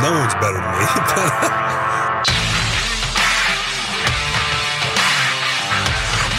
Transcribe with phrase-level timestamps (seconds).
[0.00, 0.86] no one's better than me.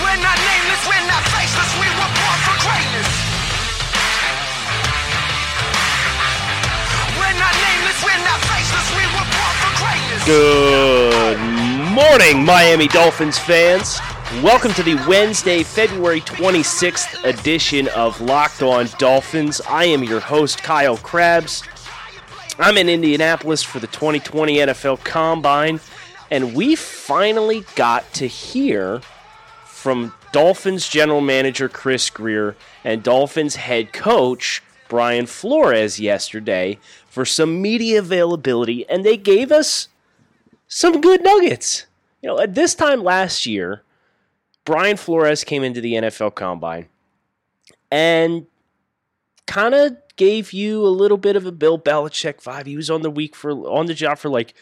[0.02, 3.10] We're not nameless, we're not faceless, we were born for greatness.
[7.18, 10.26] We're not nameless, we're not faceless, we were born for greatness.
[10.26, 11.38] Good
[11.94, 14.00] morning, Miami Dolphins fans.
[14.42, 19.62] Welcome to the Wednesday, February 26th edition of Locked On Dolphins.
[19.70, 21.62] I am your host, Kyle Crabbs.
[22.60, 25.80] I'm in Indianapolis for the 2020 NFL Combine,
[26.30, 29.02] and we finally got to hear
[29.66, 37.60] from Dolphins general manager Chris Grier and Dolphins head coach Brian Flores yesterday for some
[37.60, 39.88] media availability, and they gave us
[40.68, 41.88] some good nuggets.
[42.22, 43.82] You know, at this time last year,
[44.64, 46.88] Brian Flores came into the NFL Combine
[47.92, 48.46] and
[49.48, 52.66] kind of gave you a little bit of a Bill Belichick vibe.
[52.66, 54.54] He was on the week for on the job for like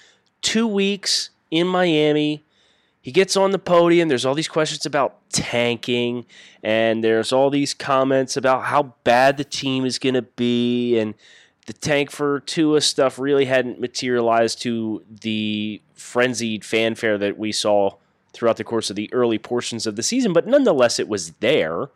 [0.41, 2.43] two weeks in Miami.
[3.01, 4.09] He gets on the podium.
[4.09, 6.25] There's all these questions about tanking,
[6.61, 11.15] and there's all these comments about how bad the team is going to be, and
[11.65, 17.95] the tank for Tua stuff really hadn't materialized to the frenzied fanfare that we saw
[18.33, 20.31] throughout the course of the early portions of the season.
[20.31, 21.89] But nonetheless, it was there,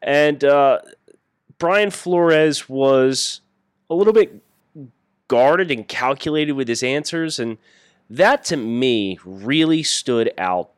[0.00, 0.78] and uh,
[1.58, 3.40] Brian Flores was
[3.88, 4.42] a little bit
[5.28, 7.58] guarded and calculated with his answers, and
[8.10, 10.70] that to me really stood out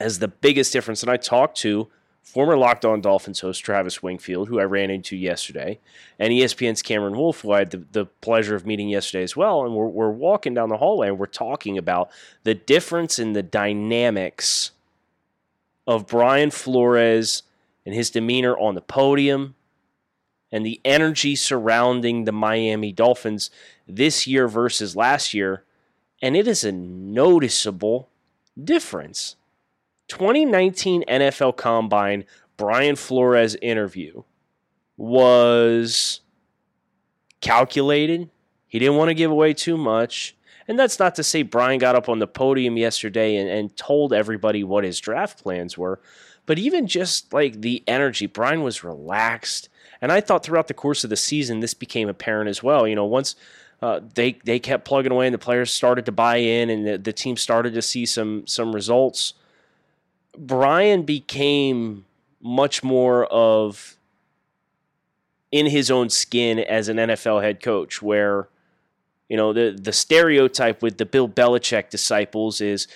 [0.00, 1.02] as the biggest difference.
[1.02, 1.88] And I talked to
[2.22, 5.78] former Locked On Dolphins host Travis Wingfield, who I ran into yesterday,
[6.18, 9.64] and ESPN's Cameron Wolfe, who I had the, the pleasure of meeting yesterday as well.
[9.64, 12.10] And we're, we're walking down the hallway and we're talking about
[12.42, 14.72] the difference in the dynamics
[15.86, 17.42] of Brian Flores
[17.86, 19.54] and his demeanor on the podium
[20.54, 23.50] and the energy surrounding the Miami Dolphins
[23.88, 25.64] this year versus last year.
[26.22, 28.08] And it is a noticeable
[28.62, 29.34] difference.
[30.06, 32.24] 2019 NFL Combine
[32.56, 34.22] Brian Flores interview
[34.96, 36.20] was
[37.40, 38.30] calculated.
[38.68, 40.36] He didn't want to give away too much.
[40.68, 44.12] And that's not to say Brian got up on the podium yesterday and, and told
[44.12, 46.00] everybody what his draft plans were.
[46.46, 49.68] But even just like the energy, Brian was relaxed.
[50.04, 52.86] And I thought throughout the course of the season, this became apparent as well.
[52.86, 53.36] You know, once
[53.80, 56.98] uh, they they kept plugging away and the players started to buy in and the,
[56.98, 59.32] the team started to see some some results,
[60.36, 62.04] Brian became
[62.42, 63.96] much more of
[65.50, 68.48] in his own skin as an NFL head coach, where
[69.30, 72.88] you know the the stereotype with the Bill Belichick disciples is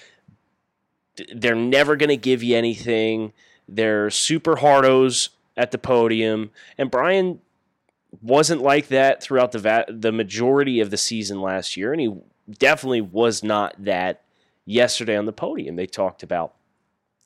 [1.34, 3.32] they're never going to give you anything.
[3.66, 7.40] They're super hardos at the podium, and Brian
[8.22, 12.14] wasn't like that throughout the va- the majority of the season last year, and he
[12.58, 14.22] definitely was not that
[14.64, 15.76] yesterday on the podium.
[15.76, 16.54] They talked about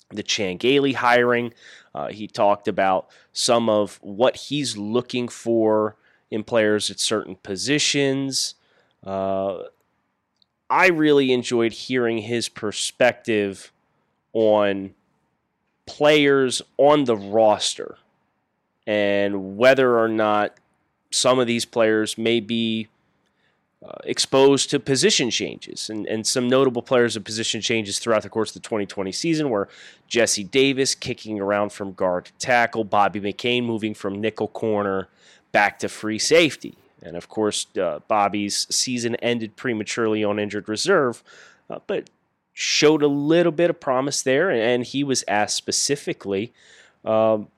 [0.08, 1.52] the Chan Gailey hiring.
[1.94, 5.96] Uh, he talked about some of what he's looking for
[6.30, 8.54] in players at certain positions.
[9.04, 9.64] Uh,
[10.70, 13.72] I really enjoyed hearing his perspective
[14.32, 14.94] on
[15.84, 17.98] players on the roster
[18.86, 20.54] and whether or not
[21.10, 22.88] some of these players may be
[23.84, 28.28] uh, exposed to position changes and, and some notable players of position changes throughout the
[28.28, 29.68] course of the 2020 season were
[30.06, 35.08] Jesse Davis kicking around from guard to tackle, Bobby McCain moving from nickel corner
[35.50, 36.76] back to free safety.
[37.02, 41.24] And of course, uh, Bobby's season ended prematurely on injured reserve,
[41.68, 42.08] uh, but
[42.52, 44.50] showed a little bit of promise there.
[44.50, 46.52] And he was asked specifically
[47.04, 47.48] um,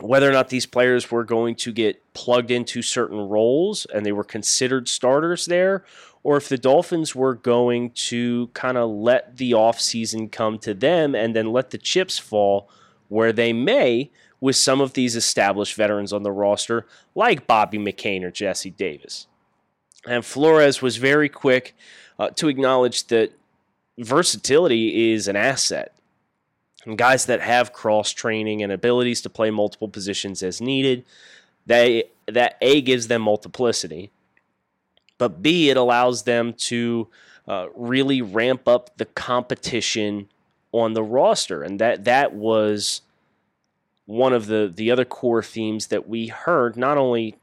[0.00, 4.12] whether or not these players were going to get plugged into certain roles and they
[4.12, 5.84] were considered starters there,
[6.22, 11.14] or if the Dolphins were going to kind of let the offseason come to them
[11.14, 12.70] and then let the chips fall
[13.08, 14.10] where they may
[14.40, 19.26] with some of these established veterans on the roster, like Bobby McCain or Jesse Davis.
[20.06, 21.76] And Flores was very quick
[22.18, 23.32] uh, to acknowledge that
[23.98, 25.94] versatility is an asset
[26.84, 31.04] and guys that have cross training and abilities to play multiple positions as needed,
[31.66, 34.10] they that A gives them multiplicity,
[35.18, 37.08] but B, it allows them to
[37.46, 40.28] uh, really ramp up the competition
[40.72, 43.02] on the roster, and that that was
[44.06, 47.36] one of the the other core themes that we heard not only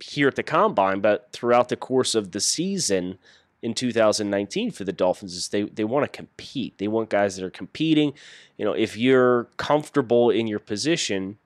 [0.00, 3.18] here at the combine but throughout the course of the season
[3.64, 6.76] in 2019 for the Dolphins is they they want to compete.
[6.76, 8.12] They want guys that are competing.
[8.58, 11.38] You know, if you're comfortable in your position,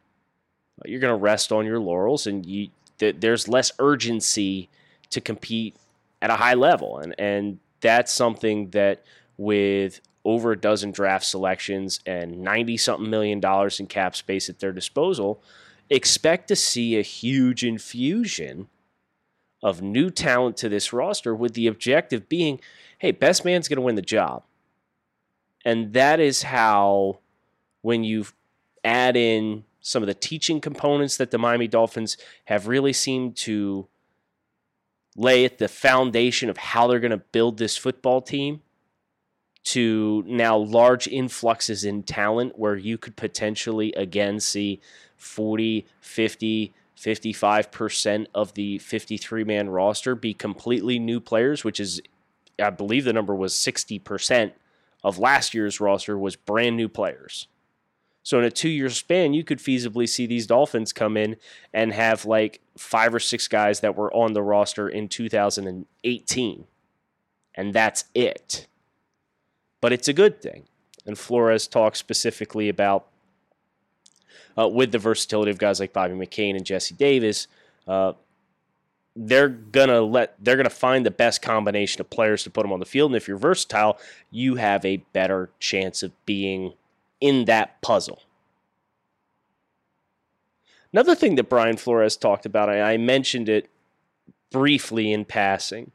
[0.84, 4.68] you're going to rest on your laurels and you th- there's less urgency
[5.10, 5.76] to compete
[6.20, 9.04] at a high level and and that's something that
[9.36, 14.58] with over a dozen draft selections and 90 something million dollars in cap space at
[14.58, 15.40] their disposal,
[15.88, 18.68] expect to see a huge infusion
[19.62, 22.60] of new talent to this roster with the objective being
[22.98, 24.42] hey, best man's going to win the job.
[25.64, 27.20] And that is how,
[27.82, 28.26] when you
[28.84, 32.16] add in some of the teaching components that the Miami Dolphins
[32.46, 33.86] have really seemed to
[35.16, 38.62] lay at the foundation of how they're going to build this football team
[39.64, 44.80] to now large influxes in talent where you could potentially again see
[45.16, 52.00] 40, 50, 55% of the 53 man roster be completely new players, which is,
[52.58, 54.52] I believe the number was 60%
[55.04, 57.46] of last year's roster was brand new players.
[58.24, 61.36] So in a two year span, you could feasibly see these Dolphins come in
[61.72, 66.64] and have like five or six guys that were on the roster in 2018.
[67.54, 68.66] And that's it.
[69.80, 70.64] But it's a good thing.
[71.06, 73.06] And Flores talks specifically about
[74.58, 77.46] uh, with the versatility of guys like Bobby McCain and Jesse Davis,
[77.86, 78.12] uh,
[79.16, 82.78] they're gonna let they're gonna find the best combination of players to put them on
[82.78, 83.10] the field.
[83.10, 83.98] And if you're versatile,
[84.30, 86.74] you have a better chance of being
[87.20, 88.22] in that puzzle.
[90.92, 93.68] Another thing that Brian Flores talked about, I, I mentioned it
[94.50, 95.90] briefly in passing,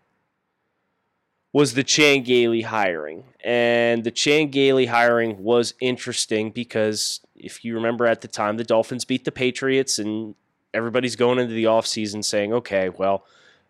[1.54, 3.24] was the Chan Gailey hiring.
[3.44, 8.64] And the Chan Gailey hiring was interesting because if you remember at the time, the
[8.64, 10.34] Dolphins beat the Patriots, and
[10.74, 13.26] everybody's going into the offseason saying, okay, well,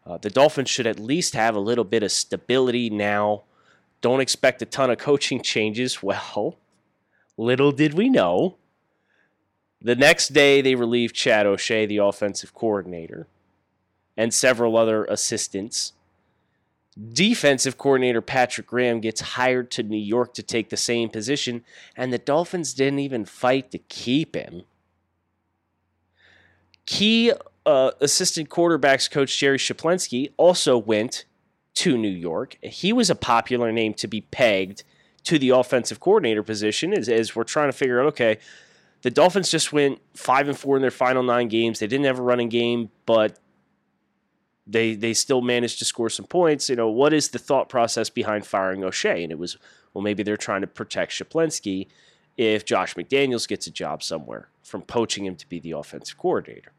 [0.05, 3.43] uh, the Dolphins should at least have a little bit of stability now.
[3.99, 6.01] Don't expect a ton of coaching changes.
[6.01, 6.57] Well,
[7.37, 8.55] little did we know.
[9.81, 13.27] The next day, they relieved Chad O'Shea, the offensive coordinator,
[14.15, 15.91] and several other assistants
[16.95, 21.63] Defensive coordinator Patrick Graham gets hired to New York to take the same position,
[21.95, 24.63] and the Dolphins didn't even fight to keep him.
[26.85, 27.33] Key
[27.65, 31.25] uh, assistant quarterbacks coach Jerry Schuplinski also went
[31.75, 32.57] to New York.
[32.61, 34.83] He was a popular name to be pegged
[35.23, 38.37] to the offensive coordinator position as, as we're trying to figure out okay,
[39.01, 41.79] the Dolphins just went five and four in their final nine games.
[41.79, 43.39] They didn't have a running game, but
[44.65, 46.69] they they still managed to score some points.
[46.69, 49.23] You know, what is the thought process behind firing O'Shea?
[49.23, 49.57] And it was,
[49.93, 51.87] well, maybe they're trying to protect Schuplinski
[52.37, 56.71] if Josh McDaniels gets a job somewhere from poaching him to be the offensive coordinator.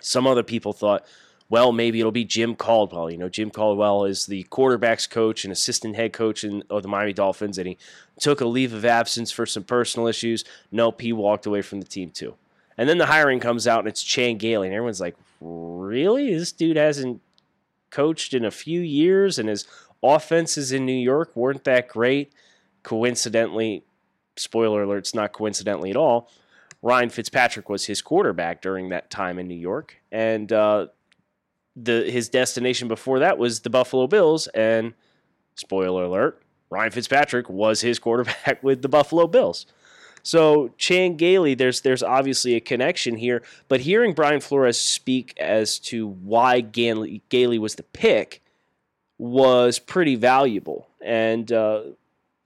[0.00, 1.06] Some other people thought,
[1.48, 3.10] well, maybe it'll be Jim Caldwell.
[3.10, 6.88] You know, Jim Caldwell is the quarterbacks coach and assistant head coach in, of the
[6.88, 7.78] Miami Dolphins, and he
[8.18, 10.44] took a leave of absence for some personal issues.
[10.72, 12.34] Nope, he walked away from the team too.
[12.76, 16.34] And then the hiring comes out and it's Chan Gailey, and everyone's like, really?
[16.34, 17.20] This dude hasn't
[17.90, 19.66] coached in a few years, and his
[20.02, 22.32] offenses in New York weren't that great.
[22.82, 23.84] Coincidentally,
[24.36, 26.30] spoiler alert, it's not coincidentally at all.
[26.82, 30.88] Ryan Fitzpatrick was his quarterback during that time in New York, and uh,
[31.76, 34.48] the his destination before that was the Buffalo Bills.
[34.48, 34.92] And
[35.54, 39.66] spoiler alert, Ryan Fitzpatrick was his quarterback with the Buffalo Bills.
[40.24, 45.78] So Chan Gailey, there's there's obviously a connection here, but hearing Brian Flores speak as
[45.80, 48.42] to why Gailey, Gailey was the pick
[49.18, 50.88] was pretty valuable.
[51.04, 51.82] And uh,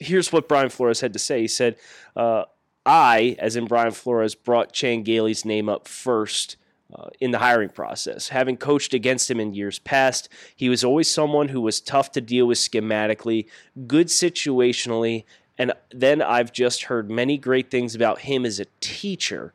[0.01, 1.41] here's what Brian Flores had to say.
[1.41, 1.77] He said,
[2.17, 2.45] uh,
[2.85, 6.57] "I, as in Brian Flores, brought Chan Gailey's name up first."
[6.91, 8.31] Uh, in the hiring process.
[8.31, 12.23] Having coached against him in years past, he was always someone who was tough to
[12.23, 13.47] deal with schematically,
[13.87, 15.25] good situationally,
[15.59, 19.53] and then I've just heard many great things about him as a teacher.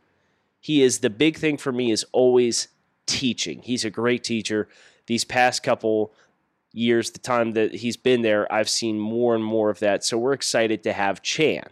[0.59, 2.67] He is the big thing for me is always
[3.05, 3.61] teaching.
[3.61, 4.67] He's a great teacher.
[5.07, 6.13] These past couple
[6.73, 10.03] years, the time that he's been there, I've seen more and more of that.
[10.03, 11.67] So we're excited to have Chan.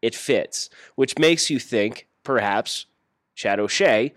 [0.00, 2.86] It fits, which makes you think perhaps
[3.34, 4.12] Chad O'Shea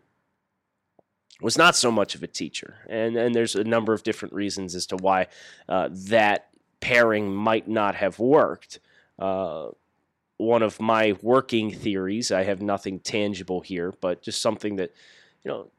[1.42, 2.76] was not so much of a teacher.
[2.90, 5.28] And, and there's a number of different reasons as to why
[5.70, 8.80] uh, that pairing might not have worked.
[9.18, 9.70] Uh,
[10.38, 14.94] one of my working theories, I have nothing tangible here, but just something that,
[15.44, 15.72] you know,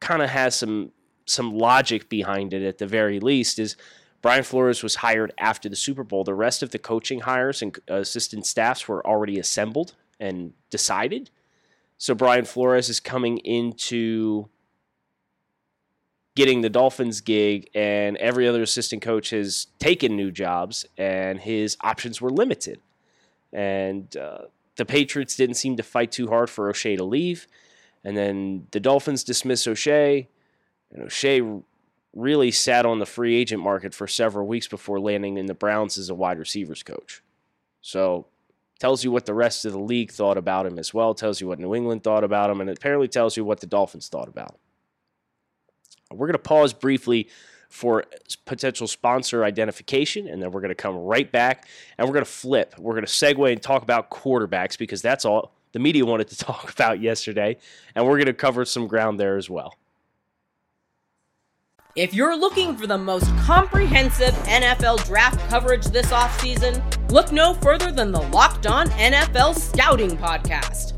[0.00, 0.92] kind of has some
[1.26, 3.76] some logic behind it at the very least is
[4.22, 6.24] Brian Flores was hired after the Super Bowl.
[6.24, 11.30] The rest of the coaching hires and assistant staffs were already assembled and decided.
[11.98, 14.48] So Brian Flores is coming into
[16.38, 21.76] getting the Dolphins gig, and every other assistant coach has taken new jobs, and his
[21.80, 22.80] options were limited.
[23.52, 24.42] And uh,
[24.76, 27.48] the Patriots didn't seem to fight too hard for O'Shea to leave.
[28.04, 30.28] And then the Dolphins dismissed O'Shea,
[30.92, 31.42] and O'Shea
[32.14, 35.98] really sat on the free agent market for several weeks before landing in the Browns
[35.98, 37.20] as a wide receivers coach.
[37.80, 38.26] So
[38.78, 41.48] tells you what the rest of the league thought about him as well, tells you
[41.48, 44.28] what New England thought about him, and it apparently tells you what the Dolphins thought
[44.28, 44.58] about him.
[46.10, 47.28] We're going to pause briefly
[47.68, 48.04] for
[48.46, 52.30] potential sponsor identification, and then we're going to come right back and we're going to
[52.30, 52.74] flip.
[52.78, 56.36] We're going to segue and talk about quarterbacks because that's all the media wanted to
[56.44, 57.58] talk about yesterday,
[57.94, 59.74] and we're going to cover some ground there as well.
[61.94, 67.90] If you're looking for the most comprehensive NFL draft coverage this offseason, look no further
[67.90, 70.97] than the Locked On NFL Scouting Podcast.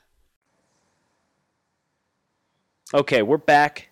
[2.93, 3.87] Okay, we're back.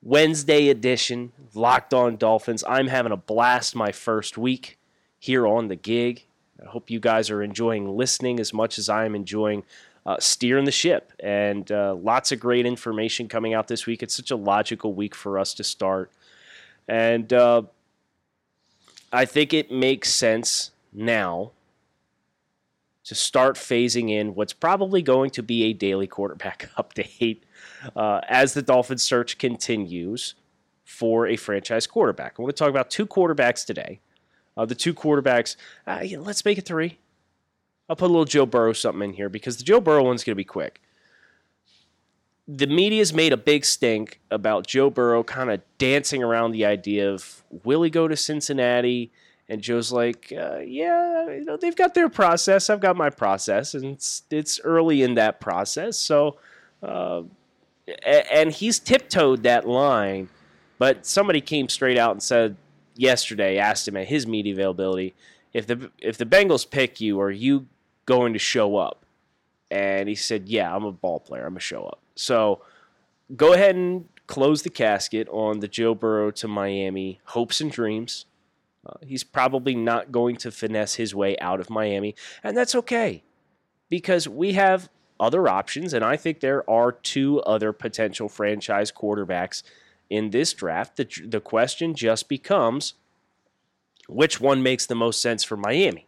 [0.00, 2.64] Wednesday edition, Locked On Dolphins.
[2.66, 4.78] I'm having a blast my first week
[5.18, 6.24] here on the gig.
[6.62, 9.64] I hope you guys are enjoying listening as much as I am enjoying
[10.06, 11.12] uh, steering the ship.
[11.20, 14.02] And uh, lots of great information coming out this week.
[14.02, 16.10] It's such a logical week for us to start.
[16.88, 17.64] And uh,
[19.12, 21.50] I think it makes sense now
[23.04, 27.40] to start phasing in what's probably going to be a daily quarterback update
[27.94, 30.34] uh, as the Dolphins search continues
[30.84, 32.36] for a franchise quarterback.
[32.38, 34.00] I want to talk about two quarterbacks today.
[34.56, 35.56] Uh, the two quarterbacks,
[35.86, 36.98] uh, yeah, let's make it three.
[37.88, 40.32] I'll put a little Joe Burrow something in here because the Joe Burrow one's going
[40.32, 40.80] to be quick.
[42.46, 47.10] The media's made a big stink about Joe Burrow kind of dancing around the idea
[47.10, 49.10] of will he go to Cincinnati?
[49.48, 52.70] And Joe's like, uh, yeah, you know, they've got their process.
[52.70, 55.98] I've got my process, and it's it's early in that process.
[55.98, 56.38] So,
[56.82, 57.22] uh,
[58.04, 60.30] and he's tiptoed that line,
[60.78, 62.56] but somebody came straight out and said
[62.96, 65.14] yesterday, asked him at his media availability,
[65.52, 67.66] if the if the Bengals pick you, are you
[68.06, 69.04] going to show up?
[69.70, 71.44] And he said, yeah, I'm a ball player.
[71.44, 72.00] I'm gonna show up.
[72.16, 72.62] So,
[73.36, 78.24] go ahead and close the casket on the Joe Burrow to Miami hopes and dreams.
[78.86, 83.22] Uh, he's probably not going to finesse his way out of Miami, and that's okay
[83.88, 84.88] because we have
[85.20, 89.62] other options, and I think there are two other potential franchise quarterbacks
[90.10, 90.96] in this draft.
[90.96, 92.94] The, the question just becomes
[94.08, 96.06] which one makes the most sense for Miami?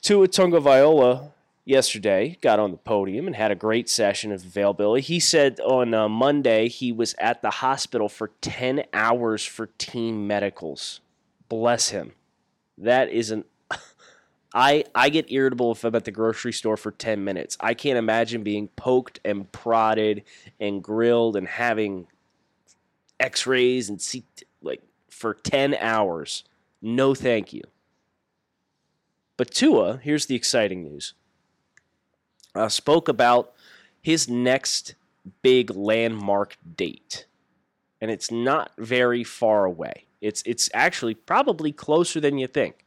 [0.00, 1.32] Tua Tagovailoa
[1.68, 5.02] yesterday got on the podium and had a great session of availability.
[5.02, 10.26] He said on uh, Monday he was at the hospital for 10 hours for team
[10.26, 11.00] medicals.
[11.48, 12.12] Bless him.
[12.78, 13.44] That is an
[14.54, 17.58] I I get irritable if I'm at the grocery store for 10 minutes.
[17.60, 20.24] I can't imagine being poked and prodded
[20.58, 22.06] and grilled and having
[23.20, 24.24] x-rays and see
[24.62, 26.44] like for 10 hours.
[26.80, 27.62] No thank you.
[29.36, 31.12] But Tua, here's the exciting news
[32.58, 33.52] uh, spoke about
[34.02, 34.94] his next
[35.42, 37.26] big landmark date.
[38.00, 40.06] And it's not very far away.
[40.20, 42.84] It's, it's actually probably closer than you think.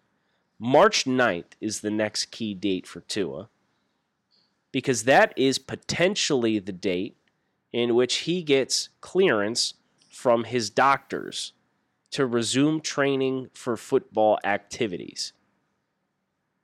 [0.60, 3.50] March 9th is the next key date for Tua
[4.72, 7.18] because that is potentially the date
[7.74, 9.74] in which he gets clearance
[10.10, 11.54] from his doctors
[12.12, 15.34] to resume training for football activities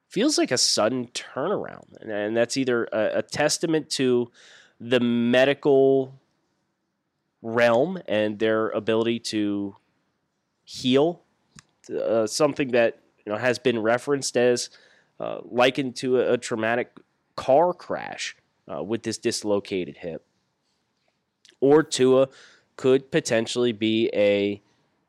[0.07, 2.01] feels like a sudden turnaround.
[2.01, 4.31] And, that's either a, a testament to
[4.79, 6.13] the medical
[7.41, 9.75] realm and their ability to
[10.63, 11.21] heal
[11.89, 14.69] uh, something that you know has been referenced as
[15.19, 16.91] uh, likened to a, a, traumatic
[17.35, 18.35] car crash
[18.71, 20.25] uh, with this dislocated hip,
[21.61, 22.27] or Tua
[22.75, 24.61] could potentially be a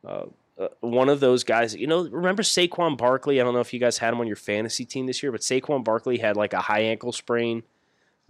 [0.06, 0.26] uh,
[0.58, 1.74] uh, one of those guys.
[1.74, 3.40] You know, remember Saquon Barkley?
[3.40, 5.40] I don't know if you guys had him on your fantasy team this year, but
[5.40, 7.62] Saquon Barkley had like a high ankle sprain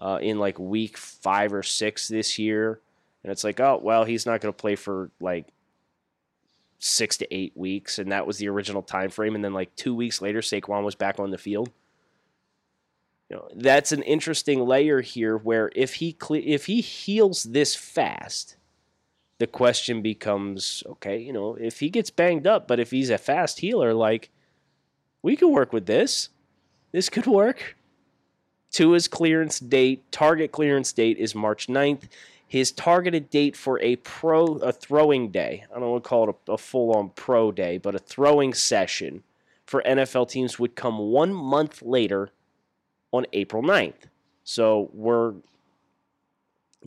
[0.00, 2.80] uh, in like week five or six this year,
[3.22, 5.46] And it's like, oh, well, he's not going to play for like
[6.78, 7.98] six to eight weeks.
[7.98, 9.34] And that was the original time frame.
[9.34, 11.70] And then like two weeks later, Saquon was back on the field.
[13.28, 17.74] You know, that's an interesting layer here where if he cle- if he heals this
[17.74, 18.56] fast,
[19.38, 23.18] the question becomes, okay, you know, if he gets banged up, but if he's a
[23.18, 24.30] fast healer, like
[25.22, 26.28] we could work with this.
[26.92, 27.76] This could work.
[28.70, 32.08] Tua's clearance date, target clearance date is March 9th.
[32.46, 36.36] His targeted date for a pro a throwing day, I don't want to call it
[36.48, 39.22] a, a full on pro day, but a throwing session
[39.66, 42.30] for NFL teams would come one month later
[43.12, 44.08] on April 9th.
[44.44, 45.34] So we're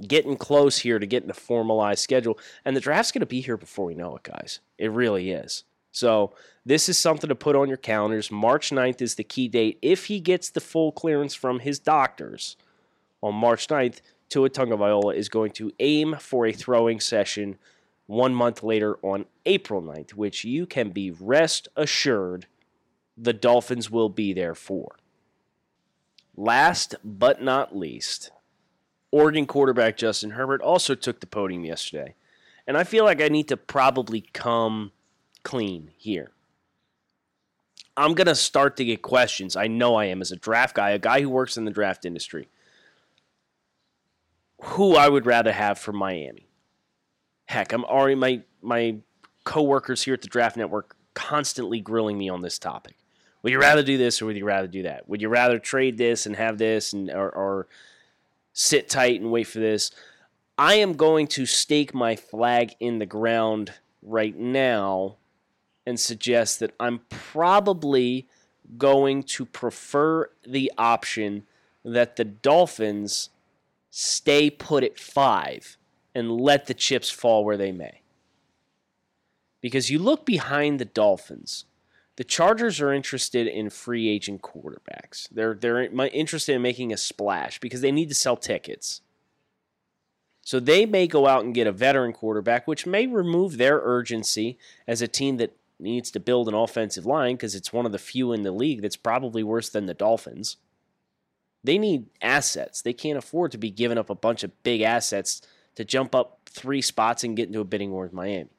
[0.08, 2.40] getting close here to getting a formalized schedule.
[2.64, 4.60] And the draft's going to be here before we know it, guys.
[4.78, 5.64] It really is.
[5.92, 6.34] So
[6.66, 8.32] this is something to put on your calendars.
[8.32, 9.78] March 9th is the key date.
[9.82, 12.56] If he gets the full clearance from his doctors
[13.22, 17.58] on March 9th, Tua Tagovailoa is going to aim for a throwing session
[18.08, 22.48] one month later on April 9th, which you can be rest assured
[23.18, 24.96] the Dolphins will be there for.
[26.36, 28.32] Last but not least,
[29.12, 32.16] Oregon quarterback Justin Herbert also took the podium yesterday.
[32.66, 34.92] And I feel like I need to probably come
[35.44, 36.32] clean here.
[37.98, 39.56] I'm going to start to get questions.
[39.56, 42.06] I know I am as a draft guy, a guy who works in the draft
[42.06, 42.48] industry.
[44.64, 46.48] Who I would rather have for Miami.
[47.46, 48.98] Heck, I'm already my my
[49.44, 52.96] coworkers here at the Draft Network constantly grilling me on this topic.
[53.42, 55.10] Would you rather do this or would you rather do that?
[55.10, 57.68] Would you rather trade this and have this and or, or
[58.54, 59.92] sit tight and wait for this?
[60.58, 65.18] I am going to stake my flag in the ground right now
[65.86, 68.28] and suggest that I'm probably
[68.78, 71.44] going to prefer the option
[71.84, 73.30] that the Dolphins
[73.90, 75.78] stay put at five
[76.14, 78.02] and let the chips fall where they may.
[79.62, 81.66] Because you look behind the Dolphins,
[82.18, 85.28] the Chargers are interested in free agent quarterbacks.
[85.30, 89.02] They're they're interested in making a splash because they need to sell tickets.
[90.44, 94.58] So they may go out and get a veteran quarterback, which may remove their urgency
[94.88, 98.00] as a team that needs to build an offensive line because it's one of the
[98.00, 100.58] few in the league that's probably worse than the Dolphins.
[101.64, 102.82] They need assets.
[102.82, 105.42] They can't afford to be giving up a bunch of big assets
[105.76, 108.50] to jump up three spots and get into a bidding war with Miami.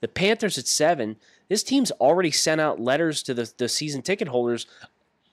[0.00, 1.16] The Panthers at seven,
[1.50, 4.66] this team's already sent out letters to the, the season ticket holders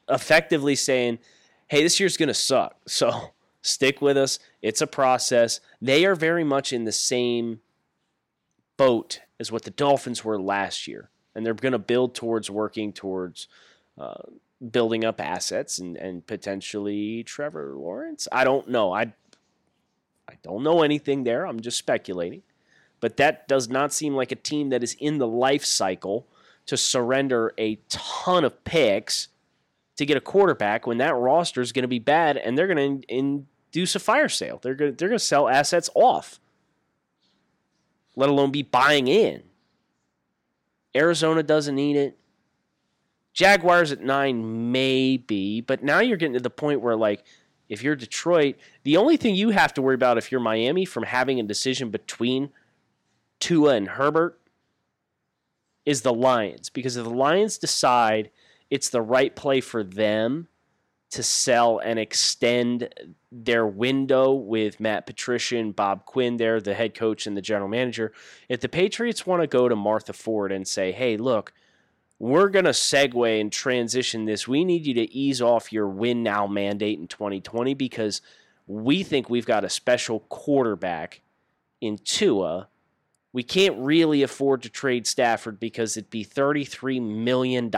[0.09, 1.19] effectively saying,
[1.67, 2.75] hey, this year's going to suck.
[2.87, 4.39] So stick with us.
[4.61, 5.59] It's a process.
[5.81, 7.59] They are very much in the same
[8.77, 11.09] boat as what the Dolphins were last year.
[11.35, 13.47] And they're going to build towards working towards
[13.97, 14.23] uh,
[14.71, 18.27] building up assets and, and potentially Trevor Lawrence.
[18.31, 18.91] I don't know.
[18.91, 19.13] I
[20.29, 21.45] I don't know anything there.
[21.45, 22.41] I'm just speculating.
[22.99, 26.25] But that does not seem like a team that is in the life cycle
[26.65, 29.29] to surrender a ton of picks
[29.97, 33.01] to get a quarterback when that roster is going to be bad and they're going
[33.01, 34.59] to induce a fire sale.
[34.61, 36.39] They're going to, they're going to sell assets off,
[38.15, 39.43] let alone be buying in.
[40.95, 42.17] Arizona doesn't need it.
[43.33, 47.23] Jaguars at nine, maybe, but now you're getting to the point where, like,
[47.69, 51.03] if you're Detroit, the only thing you have to worry about if you're Miami from
[51.03, 52.49] having a decision between
[53.39, 54.39] Tua and Herbert
[55.85, 56.69] is the Lions.
[56.69, 58.29] Because if the Lions decide
[58.69, 60.47] it's the right play for them
[61.09, 62.93] to sell and extend
[63.31, 67.69] their window with Matt Patricia and Bob Quinn there, the head coach and the general
[67.69, 68.11] manager,
[68.49, 71.53] if the Patriots want to go to Martha Ford and say, hey, look,
[72.19, 74.47] we're going to segue and transition this.
[74.47, 78.21] We need you to ease off your win now mandate in 2020 because
[78.65, 81.21] we think we've got a special quarterback
[81.79, 82.67] in Tua.
[83.37, 87.69] We can't really afford to trade Stafford because it'd be $33 million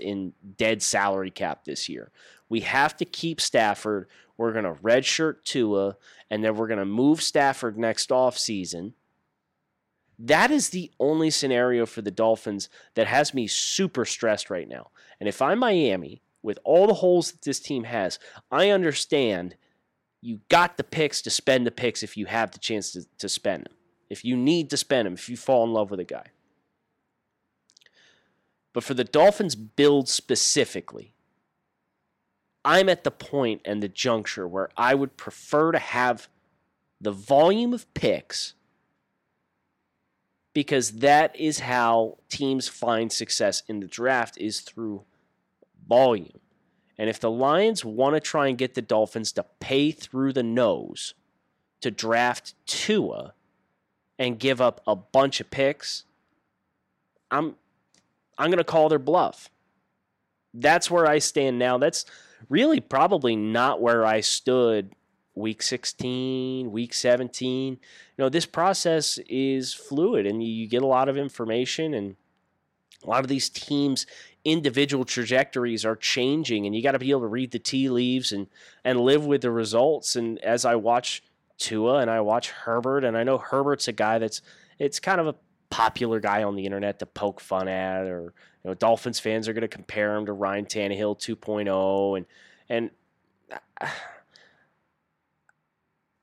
[0.00, 2.12] in dead salary cap this year.
[2.48, 4.06] We have to keep Stafford.
[4.36, 5.96] We're going to redshirt Tua,
[6.30, 8.92] and then we're going to move Stafford next offseason
[10.22, 14.90] that is the only scenario for the Dolphins that has me super stressed right now.
[15.18, 18.18] And if I'm Miami, with all the holes that this team has,
[18.50, 19.56] I understand
[20.20, 23.28] you got the picks to spend the picks if you have the chance to, to
[23.30, 23.72] spend them.
[24.10, 26.26] If you need to spend them, if you fall in love with a guy.
[28.72, 31.14] But for the Dolphins build specifically,
[32.64, 36.28] I'm at the point and the juncture where I would prefer to have
[37.00, 38.54] the volume of picks
[40.52, 45.04] because that is how teams find success in the draft is through
[45.88, 46.40] volume.
[46.98, 50.42] And if the Lions want to try and get the Dolphins to pay through the
[50.42, 51.14] nose
[51.80, 53.32] to draft Tua,
[54.20, 56.04] and give up a bunch of picks,
[57.30, 57.56] I'm
[58.38, 59.50] I'm going to call their bluff.
[60.54, 61.78] That's where I stand now.
[61.78, 62.04] That's
[62.48, 64.94] really probably not where I stood
[65.34, 67.72] week 16, week 17.
[67.72, 67.78] You
[68.18, 72.16] know, this process is fluid and you get a lot of information and
[73.04, 74.06] a lot of these teams
[74.44, 78.32] individual trajectories are changing and you got to be able to read the tea leaves
[78.32, 78.46] and
[78.84, 81.22] and live with the results and as I watch
[81.60, 84.42] Tua and I watch Herbert and I know Herbert's a guy that's
[84.78, 85.34] it's kind of a
[85.70, 89.52] popular guy on the internet to poke fun at or you know Dolphins fans are
[89.52, 92.26] going to compare him to Ryan Tannehill 2.0 and
[92.68, 92.90] and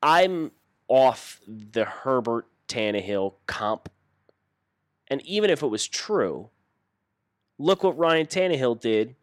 [0.04, 0.52] I'm
[0.90, 3.90] off the Herbert Tannehill comp
[5.08, 6.50] and even if it was true
[7.60, 9.16] Look what Ryan Tannehill did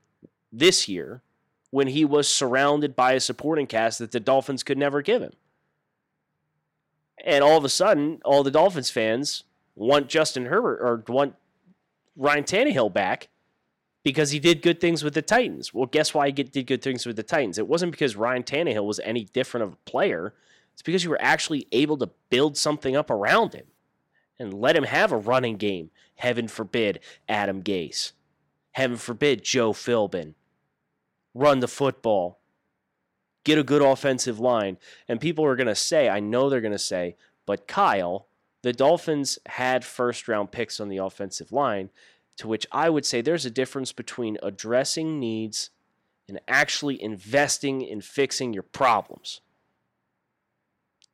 [0.53, 1.23] this year
[1.71, 5.33] when he was surrounded by a supporting cast that the Dolphins could never give him.
[7.23, 11.35] And all of a sudden, all the Dolphins fans want Justin Herbert or want
[12.17, 13.29] Ryan Tannehill back
[14.03, 15.73] because he did good things with the Titans.
[15.73, 17.59] Well, guess why he did good things with the Titans?
[17.59, 20.35] It wasn't because Ryan Tannehill was any different of a player.
[20.73, 23.67] It's because you were actually able to build something up around him
[24.39, 25.91] and let him have a running game.
[26.17, 28.13] Heaven forbid, Adam Gase
[28.75, 30.35] heaven forbid, Joe Philbin.
[31.33, 32.39] Run the football.
[33.45, 34.79] Get a good offensive line.
[35.07, 38.27] And people are going to say, I know they're going to say, but Kyle,
[38.63, 41.91] the Dolphins had first round picks on the offensive line,
[42.39, 45.71] to which I would say there's a difference between addressing needs
[46.27, 49.43] and actually investing in fixing your problems.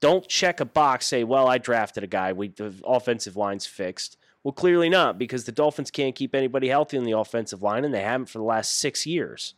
[0.01, 4.16] Don't check a box, say, well, I drafted a guy, we the offensive line's fixed.
[4.43, 7.93] Well, clearly not, because the Dolphins can't keep anybody healthy on the offensive line, and
[7.93, 9.55] they haven't for the last six years.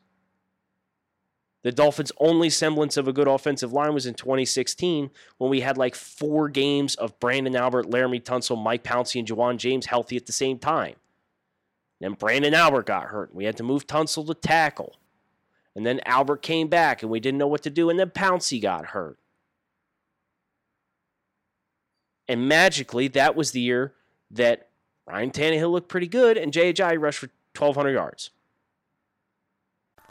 [1.63, 5.79] The Dolphins' only semblance of a good offensive line was in 2016 when we had
[5.79, 10.27] like four games of Branden Albert, Laremy Tunsil, Mike Pouncey, and Ja'Wuan James healthy at
[10.27, 10.97] the same time.
[12.01, 13.33] Then Branden Albert got hurt.
[13.33, 14.97] We had to move Tunsil to tackle.
[15.77, 17.89] And then Albert came back and we didn't know what to do.
[17.89, 19.19] And then Pouncey got hurt.
[22.27, 23.95] And magically, that was the year
[24.31, 24.69] that
[25.07, 28.31] Ryan Tannehill looked pretty good, and Ajayi rushed for 1,200 yards.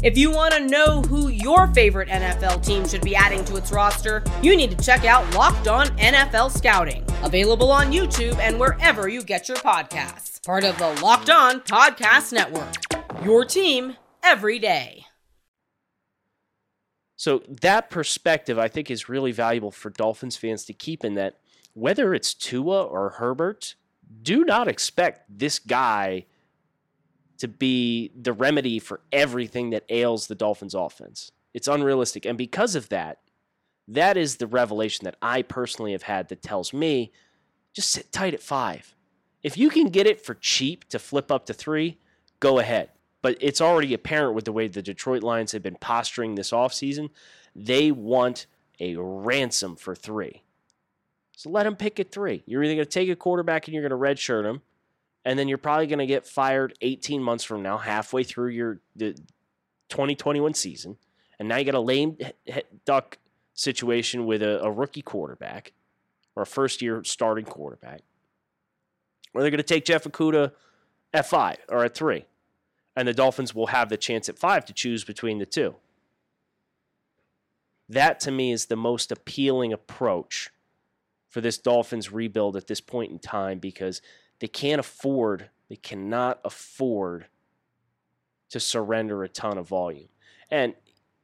[0.00, 3.72] If you want to know who your favorite NFL team should be adding to its
[3.72, 9.08] roster, you need to check out Locked On NFL Scouting, available on YouTube and wherever
[9.08, 10.40] you get your podcasts.
[10.46, 12.74] Part of the Locked On Podcast Network.
[13.24, 15.04] Your team every day.
[17.16, 21.40] So that perspective I think is really valuable for Dolphins fans to keep in that
[21.74, 23.74] whether it's Tua or Herbert,
[24.22, 26.26] do not expect this guy
[27.38, 31.32] to be the remedy for everything that ails the Dolphins offense.
[31.54, 32.26] It's unrealistic.
[32.26, 33.18] And because of that,
[33.86, 37.12] that is the revelation that I personally have had that tells me
[37.72, 38.94] just sit tight at five.
[39.42, 41.98] If you can get it for cheap to flip up to three,
[42.40, 42.90] go ahead.
[43.22, 47.10] But it's already apparent with the way the Detroit Lions have been posturing this offseason.
[47.54, 48.46] They want
[48.78, 50.42] a ransom for three.
[51.36, 52.42] So let them pick at three.
[52.46, 54.60] You're either going to take a quarterback and you're going to redshirt him,
[55.24, 58.80] and then you're probably going to get fired 18 months from now, halfway through your
[58.96, 59.12] the
[59.88, 60.96] 2021 season,
[61.38, 62.16] and now you got a lame
[62.84, 63.18] duck
[63.54, 65.72] situation with a, a rookie quarterback
[66.36, 68.02] or a first year starting quarterback.
[69.34, 70.52] Or they're going to take Jeff Okudah
[71.12, 72.24] at five or at three,
[72.96, 75.76] and the Dolphins will have the chance at five to choose between the two.
[77.88, 80.50] That to me is the most appealing approach
[81.28, 84.00] for this Dolphins rebuild at this point in time because
[84.40, 87.26] they can't afford, they cannot afford
[88.50, 90.08] to surrender a ton of volume.
[90.50, 90.74] And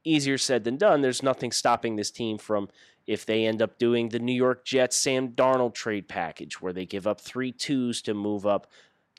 [0.03, 2.69] easier said than done, there's nothing stopping this team from
[3.07, 6.85] if they end up doing the New York Jets Sam Darnold trade package where they
[6.85, 8.67] give up three twos to move up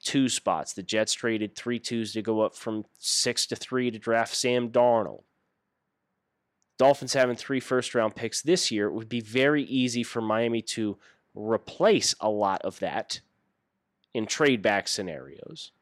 [0.03, 0.73] two spots.
[0.73, 4.71] The Jets traded three twos to go up from six to three to draft Sam
[4.71, 5.23] Darnold.
[6.79, 10.61] Dolphins having three first round picks this year, it would be very easy for Miami
[10.63, 10.99] to
[11.35, 13.21] replace a lot of that
[14.17, 15.73] in trade back scenarios.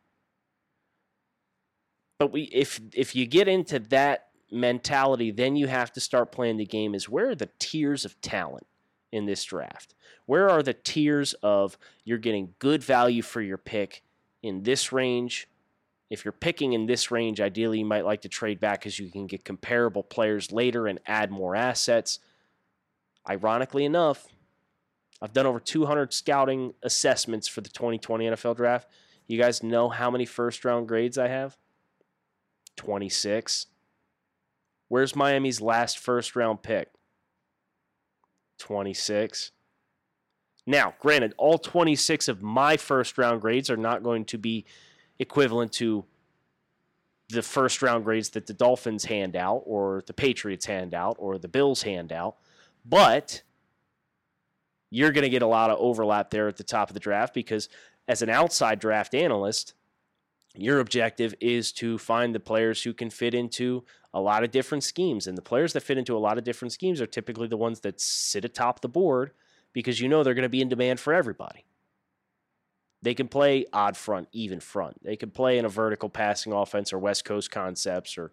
[2.18, 6.57] But we if if you get into that mentality, then you have to start playing
[6.57, 8.66] the game is where are the tiers of talent
[9.12, 9.94] in this draft?
[10.27, 14.03] Where are the tiers of you're getting good value for your pick
[14.42, 15.47] in this range
[16.11, 19.11] If you're picking in this range, ideally you might like to trade back because you
[19.11, 22.20] can get comparable players later and add more assets.
[23.29, 24.29] Ironically enough,
[25.24, 28.88] I've done over 200 scouting assessments for the 2020 NFL draft.
[29.26, 31.56] You guys know how many first round grades I have?
[32.76, 33.68] 26.
[34.88, 36.90] Where's Miami's last first round pick?
[38.58, 39.52] 26.
[40.66, 44.66] Now, granted, all 26 of my first round grades are not going to be
[45.18, 46.04] equivalent to
[47.30, 51.38] the first round grades that the Dolphins hand out, or the Patriots hand out, or
[51.38, 52.37] the Bills hand out.
[52.84, 53.42] But
[54.94, 57.35] you're going to get a lot of overlap there at the top of the draft
[57.35, 57.68] because,
[58.07, 59.74] as an outside draft analyst,
[60.54, 64.85] your objective is to find the players who can fit into a lot of different
[64.85, 65.26] schemes.
[65.26, 67.80] And the players that fit into a lot of different schemes are typically the ones
[67.80, 69.33] that sit atop the board
[69.72, 71.64] because you know they're going to be in demand for everybody.
[73.02, 75.02] They can play odd front, even front.
[75.02, 78.30] They can play in a vertical passing offense or West Coast concepts or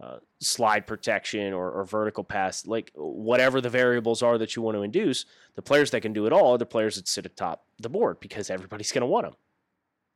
[0.00, 4.76] uh, slide protection or, or, vertical pass, like whatever the variables are that you want
[4.76, 5.24] to induce.
[5.54, 8.18] The players that can do it all are the players that sit atop the board
[8.18, 9.34] because everybody's going to want them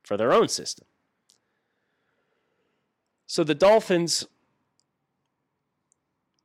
[0.02, 0.86] for their own system.
[3.26, 4.26] So the Dolphins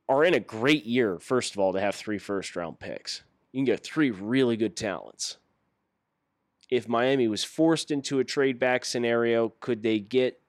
[0.08, 3.22] are in a great year, first of all, to have three first round picks.
[3.52, 5.38] You can get three really good talents.
[6.70, 10.40] If Miami was forced into a trade back scenario, could they get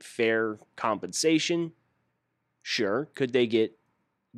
[0.00, 1.72] fair compensation?
[2.62, 3.08] Sure.
[3.14, 3.78] Could they get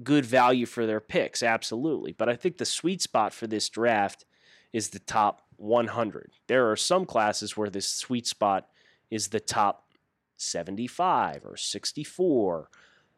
[0.02, 1.42] good value for their picks?
[1.42, 2.12] Absolutely.
[2.12, 4.24] But I think the sweet spot for this draft
[4.72, 6.32] is the top 100.
[6.48, 8.68] There are some classes where this sweet spot
[9.10, 9.92] is the top
[10.36, 12.68] 75 or 64.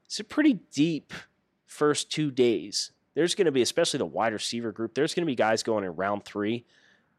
[0.05, 1.13] It's a pretty deep
[1.65, 2.93] first two days.
[3.15, 5.85] There's going to be, especially the wide receiver group, there's going to be guys going
[5.85, 6.67] in round three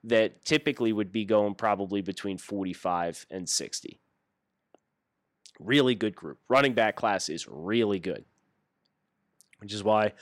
[0.03, 3.99] that typically would be going probably between 45 and 60.
[5.59, 6.37] Really good group.
[6.47, 8.25] Running back class is really good,
[9.59, 10.13] which is why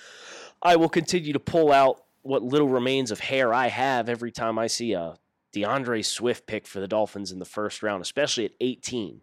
[0.62, 4.58] I will continue to pull out what little remains of hair I have every time
[4.58, 5.16] I see a
[5.52, 9.22] D'Andre Swift pick for the Dolphins in the first round, especially at 18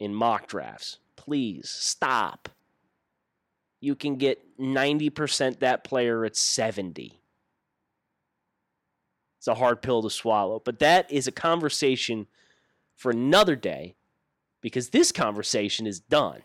[0.00, 0.98] in mock drafts.
[1.16, 2.48] Please stop.
[3.80, 7.20] You can get 90% that player at 70.
[9.38, 12.26] It's a hard pill to swallow, but that is a conversation
[12.96, 13.94] for another day
[14.64, 16.40] because this conversation is done.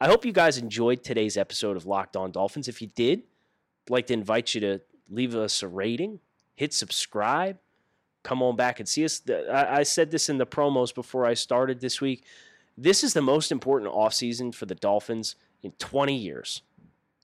[0.00, 2.68] I hope you guys enjoyed today's episode of Locked On Dolphins.
[2.68, 6.20] If you did, I'd like to invite you to leave us a rating,
[6.54, 7.58] hit subscribe,
[8.22, 9.20] come on back and see us.
[9.28, 12.24] I said this in the promos before I started this week.
[12.78, 16.62] This is the most important offseason for the Dolphins in 20 years.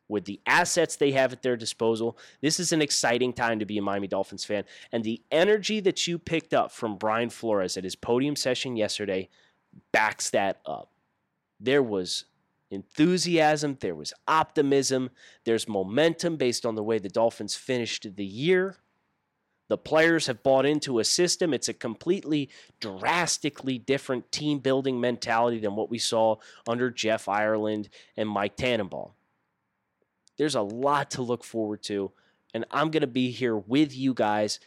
[0.07, 3.79] With the assets they have at their disposal, this is an exciting time to be
[3.79, 4.65] a Miami Dolphins fan.
[4.93, 9.31] And the energy that you picked up from Brian Flores at his podium session yesterday
[9.93, 10.93] backs that up.
[11.61, 12.25] There was
[12.71, 15.11] enthusiasm, there was optimism,
[15.45, 18.77] there's momentum based on the way the Dolphins finished the year.
[19.69, 21.53] The players have bought into a system.
[21.53, 22.49] It's a completely
[22.81, 26.37] drastically different team building mentality than what we saw
[26.67, 29.11] under Jeff Ireland and Mike Tannenbaum.
[30.39, 32.13] There's a lot to look forward to,
[32.55, 34.59] and I'm going to be here with you guys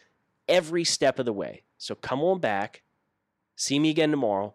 [0.46, 1.62] every step of the way.
[1.78, 2.82] So come on back.
[3.56, 4.54] See me again tomorrow.